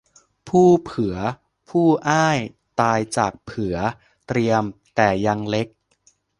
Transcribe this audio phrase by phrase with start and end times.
[0.47, 1.17] พี่เผือ
[1.69, 2.39] ผู้อ้าย
[2.79, 3.77] ตายจากเผือ
[4.27, 4.63] เตรียม
[4.95, 5.67] แต่ยังเล็ก